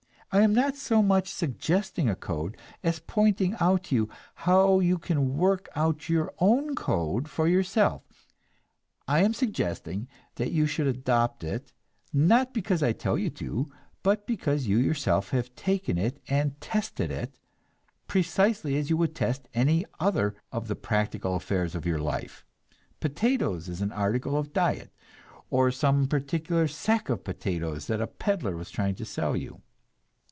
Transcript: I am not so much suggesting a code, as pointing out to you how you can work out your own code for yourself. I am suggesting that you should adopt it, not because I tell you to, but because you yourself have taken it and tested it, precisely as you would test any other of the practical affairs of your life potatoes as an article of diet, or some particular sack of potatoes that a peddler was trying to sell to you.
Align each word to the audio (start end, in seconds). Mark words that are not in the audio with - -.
I 0.33 0.43
am 0.43 0.53
not 0.53 0.77
so 0.77 1.03
much 1.03 1.27
suggesting 1.27 2.07
a 2.07 2.15
code, 2.15 2.55
as 2.85 2.99
pointing 2.99 3.53
out 3.59 3.83
to 3.83 3.95
you 3.95 4.09
how 4.47 4.79
you 4.79 4.97
can 4.97 5.35
work 5.37 5.67
out 5.75 6.07
your 6.07 6.33
own 6.39 6.73
code 6.73 7.27
for 7.27 7.49
yourself. 7.49 8.03
I 9.09 9.23
am 9.23 9.33
suggesting 9.33 10.07
that 10.35 10.53
you 10.53 10.67
should 10.67 10.87
adopt 10.87 11.43
it, 11.43 11.73
not 12.13 12.53
because 12.53 12.81
I 12.81 12.93
tell 12.93 13.17
you 13.17 13.29
to, 13.31 13.69
but 14.03 14.25
because 14.25 14.67
you 14.67 14.77
yourself 14.77 15.31
have 15.31 15.53
taken 15.53 15.97
it 15.97 16.21
and 16.29 16.61
tested 16.61 17.11
it, 17.11 17.37
precisely 18.07 18.77
as 18.77 18.89
you 18.89 18.95
would 18.95 19.13
test 19.13 19.49
any 19.53 19.83
other 19.99 20.37
of 20.49 20.69
the 20.69 20.77
practical 20.77 21.35
affairs 21.35 21.75
of 21.75 21.85
your 21.85 21.99
life 21.99 22.45
potatoes 23.01 23.67
as 23.67 23.81
an 23.81 23.91
article 23.91 24.37
of 24.37 24.53
diet, 24.53 24.93
or 25.49 25.71
some 25.71 26.07
particular 26.07 26.69
sack 26.69 27.09
of 27.09 27.25
potatoes 27.25 27.87
that 27.87 27.99
a 27.99 28.07
peddler 28.07 28.55
was 28.55 28.71
trying 28.71 28.95
to 28.95 29.03
sell 29.03 29.33
to 29.33 29.39
you. 29.41 29.61